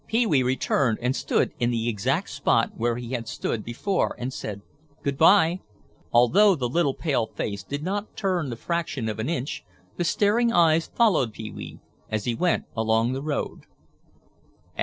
Pee 0.07 0.25
wee 0.25 0.41
returned 0.41 0.97
and 0.99 1.15
stood 1.15 1.53
in 1.59 1.69
the 1.69 1.87
exact 1.87 2.31
spot 2.31 2.71
where 2.75 2.95
he 2.97 3.11
had 3.11 3.27
stood 3.27 3.63
before 3.63 4.15
and 4.17 4.33
said, 4.33 4.63
"Good 5.03 5.15
by." 5.15 5.59
Although 6.11 6.55
the 6.55 6.67
little 6.67 6.95
pale 6.95 7.27
face 7.27 7.61
did 7.63 7.83
not 7.83 8.17
turn 8.17 8.49
the 8.49 8.55
fraction 8.55 9.07
of 9.07 9.19
an 9.19 9.29
inch, 9.29 9.63
the 9.97 10.03
staring 10.03 10.51
eyes 10.51 10.87
followed 10.87 11.33
Pee 11.33 11.51
wee 11.51 11.79
as 12.09 12.25
he 12.25 12.33
went 12.33 12.65
along 12.75 13.13
the 13.13 13.21
road. 13.21 13.67